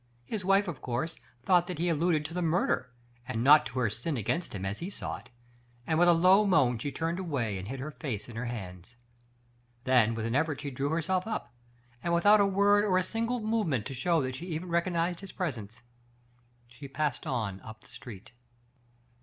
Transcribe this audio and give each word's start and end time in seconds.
His 0.25 0.43
wife, 0.43 0.67
of 0.67 0.81
course, 0.81 1.19
thought 1.43 1.67
that 1.67 1.77
he 1.77 1.87
alluded 1.87 2.25
to 2.25 2.33
the 2.33 2.41
murder, 2.41 2.89
and 3.27 3.43
not 3.43 3.67
to 3.67 3.77
her 3.77 3.89
sin 3.91 4.17
against 4.17 4.55
him 4.55 4.65
as 4.65 4.79
he 4.79 4.89
saw 4.89 5.17
it, 5.17 5.29
and 5.85 5.99
with 5.99 6.07
a 6.07 6.11
low 6.13 6.43
moan 6.43 6.79
she 6.79 6.91
turned 6.91 7.19
away 7.19 7.59
and 7.59 7.67
hid 7.67 7.79
her 7.79 7.91
face 7.91 8.27
in 8.27 8.35
her 8.35 8.41
Digitized 8.45 8.47
by 8.47 8.49
Google 8.49 8.61
hands. 8.65 8.95
Then 9.83 10.15
with 10.15 10.25
an 10.25 10.33
effort 10.33 10.59
she 10.59 10.71
drew 10.71 10.89
herself 10.89 11.27
up, 11.27 11.53
and 12.01 12.15
without 12.15 12.41
a 12.41 12.47
word 12.47 12.83
or 12.83 12.97
a 12.97 13.03
single 13.03 13.41
movement 13.41 13.85
to 13.85 13.93
show 13.93 14.23
that 14.23 14.33
she 14.33 14.47
even 14.47 14.69
recognized 14.69 15.19
his 15.19 15.31
presence, 15.31 15.83
she 16.67 16.87
passed 16.87 17.27
on 17.27 17.59
up 17.61 17.81
the 17.81 17.89
street. 17.89 18.31